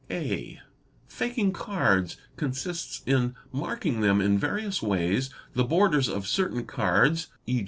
[0.09, 0.59] (a)"
[1.19, 7.59] Faking" cards consists in marking them in various ways: the borders of certain cards, e.